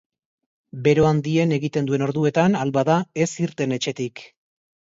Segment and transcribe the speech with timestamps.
[0.87, 4.27] Bero handien egiten duen orduetan, ahal bada, ez irten etxetik.